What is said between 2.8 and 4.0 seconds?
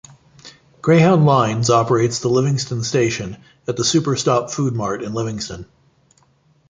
Station at the